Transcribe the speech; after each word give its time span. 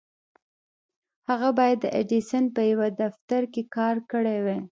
هغه 1.29 1.49
بايد 1.57 1.77
د 1.81 1.85
ايډېسن 1.97 2.43
په 2.55 2.61
يوه 2.71 2.87
دفتر 3.01 3.41
کې 3.53 3.61
کار 3.75 3.95
کړی 4.11 4.37
وای. 4.45 4.59